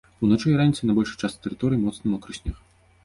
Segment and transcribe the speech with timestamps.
[0.27, 2.57] Уначы і раніцай на большай частцы тэрыторыі моцны мокры снег.